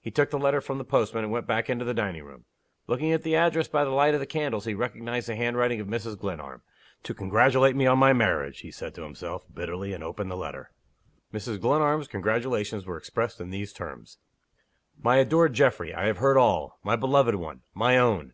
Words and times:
He 0.00 0.10
took 0.10 0.30
the 0.30 0.40
letter 0.40 0.60
from 0.60 0.78
the 0.78 0.84
postman, 0.84 1.22
and 1.22 1.32
went 1.32 1.46
back 1.46 1.70
into 1.70 1.84
the 1.84 1.94
dining 1.94 2.24
room. 2.24 2.46
Looking 2.88 3.12
at 3.12 3.22
the 3.22 3.36
address 3.36 3.68
by 3.68 3.84
the 3.84 3.90
light 3.92 4.12
of 4.12 4.18
the 4.18 4.26
candles, 4.26 4.64
he 4.64 4.74
recognized 4.74 5.28
the 5.28 5.36
handwriting 5.36 5.78
of 5.80 5.86
Mrs. 5.86 6.18
Glenarm. 6.18 6.62
"To 7.04 7.14
congratulate 7.14 7.76
me 7.76 7.86
on 7.86 7.96
my 8.00 8.12
marriage!" 8.12 8.62
he 8.62 8.72
said 8.72 8.92
to 8.96 9.04
himself, 9.04 9.44
bitterly, 9.54 9.92
and 9.92 10.02
opened 10.02 10.32
the 10.32 10.36
letter. 10.36 10.72
Mrs. 11.32 11.60
Glenarm's 11.60 12.08
congratulations 12.08 12.86
were 12.86 12.96
expressed 12.96 13.40
in 13.40 13.50
these 13.50 13.72
terms: 13.72 14.18
"MY 15.00 15.18
ADORED 15.18 15.52
GEOFFREY, 15.52 15.94
I 15.94 16.06
have 16.06 16.18
heard 16.18 16.36
all. 16.38 16.80
My 16.82 16.96
beloved 16.96 17.36
one! 17.36 17.62
my 17.72 17.96
own! 17.98 18.30